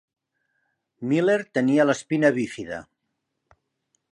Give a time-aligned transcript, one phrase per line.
[1.11, 2.81] Miller tenia l'espina bífida.